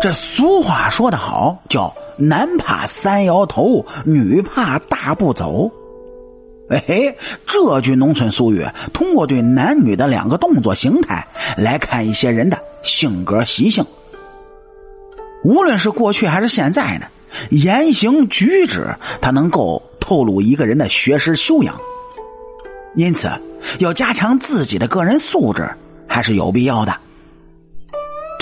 [0.00, 5.70] 这俗话说得好，叫男怕三摇头，女怕大步走。
[6.68, 11.26] 哎嘿，这句农村俗语通过对男女的两个动作形态
[11.56, 13.84] 来看一些人的性格习性。
[15.42, 17.06] 无论是过去还是现在呢，
[17.50, 21.74] 言行举止它能够透露一个人的学识修养。
[22.94, 23.30] 因此，
[23.78, 25.70] 要加强自己的个人素质
[26.06, 26.94] 还是有必要的。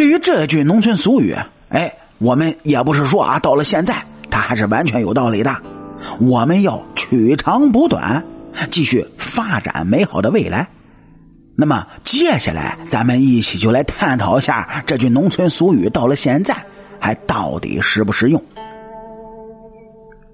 [0.03, 1.37] 对于这句农村俗语，
[1.69, 5.57] 哎，我们也不是说啊，到了现在它还是完全有道理的。
[6.19, 8.25] 我们要取长补短，
[8.69, 10.67] 继续发展美好的未来。
[11.55, 16.53] 那么接下来，咱们一起就来探讨一下这句农村俗语到了现在
[16.99, 18.43] 还到底实不实用。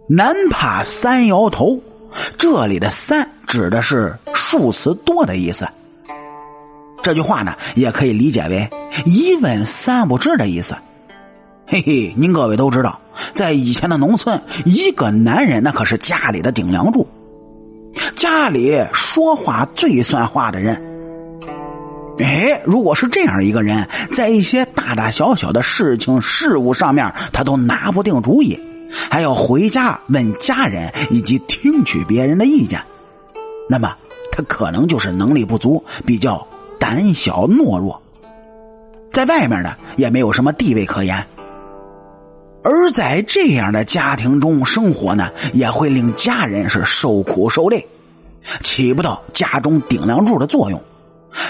[0.08, 1.78] 男怕三摇头，
[2.38, 5.68] 这里的“三”指的是数词多的意思。
[7.08, 8.68] 这句话呢，也可以理解为
[9.06, 10.76] 一问三不知的意思。
[11.66, 13.00] 嘿嘿，您各位都知道，
[13.32, 17.08] 在以前的农村，一个男人那可是家里的顶梁柱，
[18.14, 20.74] 家里说话最算话的人。
[22.18, 28.60] 哎，如果是这样一个人，在一些大大小小的事情事务上面，他都拿不定主意，
[29.10, 32.82] 还要回家问家人以及听取别人的意见，
[33.66, 33.96] 那么
[34.30, 36.46] 他可能就是能力不足，比较
[36.88, 38.00] 胆小懦弱，
[39.12, 41.22] 在外面呢也没有什么地位可言。
[42.64, 47.86] 而在这样的家庭中生活呢，也会令家人是受苦受累，
[48.62, 50.80] 起不到家中顶梁柱的作用，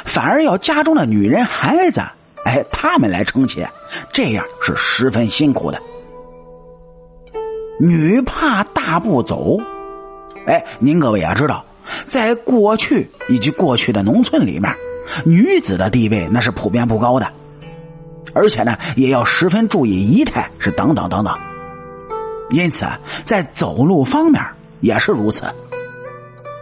[0.04, 2.00] 反而要家中的女人、孩子，
[2.44, 3.64] 哎，他们来撑起，
[4.12, 5.80] 这样是十分辛苦的。
[7.80, 9.56] 女怕大步走，
[10.48, 11.64] 哎，您各位也知道，
[12.08, 14.74] 在过去以及过去的农村里面，
[15.24, 17.28] 女子的地位那是普遍不高的。
[18.34, 21.36] 而且呢，也要十分注意仪态，是等等等等。
[22.50, 22.86] 因此，
[23.24, 24.42] 在走路方面
[24.80, 25.44] 也是如此。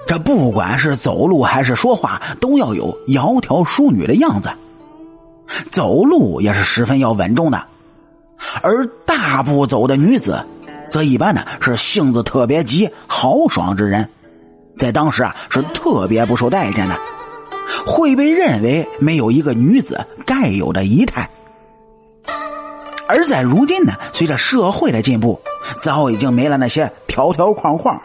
[0.06, 4.50] 这不管是走路还是说话，都要有窈窕淑女的样子。
[5.68, 7.64] 走路也是十分要稳重的。
[8.62, 10.44] 而大步走的女子，
[10.90, 14.08] 则一般呢是性子特别急、豪爽之人，
[14.78, 16.96] 在当时啊是特别不受待见的，
[17.86, 21.28] 会被认为没有一个女子该有的仪态。
[23.08, 25.40] 而在如今呢，随着社会的进步，
[25.80, 28.02] 早已经没了那些条条框框，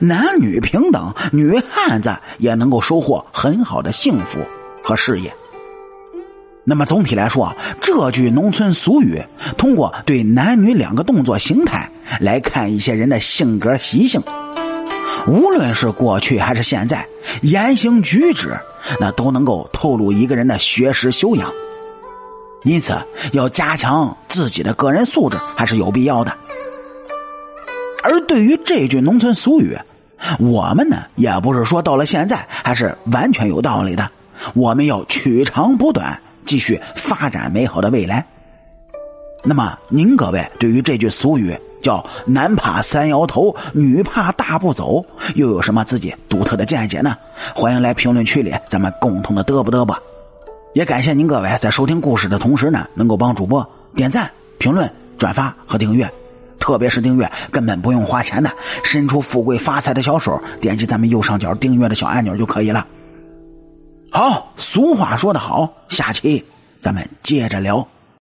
[0.00, 4.38] 男女平等，女汉子也能够收获很好的幸福
[4.82, 5.32] 和事业。
[6.66, 9.22] 那么总体来说，这句农村俗语
[9.56, 11.90] 通过对男女两个动作形态
[12.20, 14.22] 来看一些人的性格习性，
[15.26, 17.06] 无论是过去还是现在，
[17.40, 18.58] 言行举止
[19.00, 21.52] 那都能够透露一个人的学识修养。
[22.62, 22.96] 因此，
[23.32, 26.32] 要加强自己的个人素质还是有必要的。
[28.02, 29.78] 而对于这句农村俗语，
[30.38, 34.10] 我们呢也不是说到了现在还是完全有道理的。
[34.54, 38.24] 我们要取长补短，继续发展美好的未来。
[39.42, 45.04] 那么，您各位对于这句俗语叫“男怕三摇头，女怕大步走”，
[45.36, 47.14] 又有什么自己独特的见解呢？
[47.54, 49.96] 欢迎来评论区里，咱们共同的嘚啵嘚啵。
[50.72, 53.64] 也感谢您各位在收听故事的同时呢，能够帮主播
[53.94, 54.28] 点赞、
[54.58, 56.10] 评论、转发和订阅，
[56.58, 58.50] 特别是订阅根本不用花钱的，
[58.82, 62.86] 伸出富贵发财的小手，点击咱们右上角订阅的小按钮就可以了。
[64.10, 66.42] 好，俗话说得好，下期
[66.80, 67.86] 咱们接着聊。